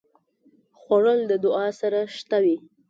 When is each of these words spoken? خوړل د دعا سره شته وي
خوړل 0.79 1.19
د 1.31 1.33
دعا 1.43 1.67
سره 1.79 1.99
شته 2.17 2.37
وي 2.43 2.57